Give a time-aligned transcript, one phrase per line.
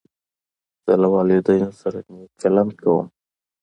[0.83, 3.05] زه له والدینو سره نېک چلند کوم.